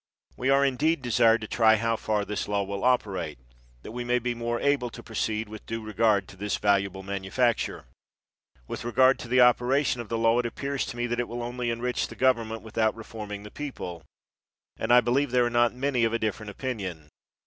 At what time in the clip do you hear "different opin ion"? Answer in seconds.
16.17-17.09